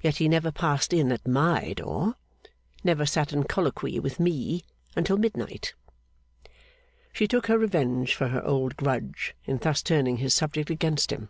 Yet 0.00 0.18
he 0.18 0.28
never 0.28 0.52
passed 0.52 0.92
in 0.92 1.10
at 1.10 1.26
my 1.26 1.72
door 1.72 2.14
never 2.84 3.04
sat 3.04 3.32
in 3.32 3.42
colloquy 3.42 3.98
with 3.98 4.20
me 4.20 4.62
until 4.94 5.16
midnight.' 5.16 5.74
She 7.12 7.26
took 7.26 7.48
her 7.48 7.58
revenge 7.58 8.14
for 8.14 8.28
her 8.28 8.46
old 8.46 8.76
grudge 8.76 9.34
in 9.46 9.58
thus 9.58 9.82
turning 9.82 10.18
his 10.18 10.32
subject 10.32 10.70
against 10.70 11.10
him. 11.10 11.28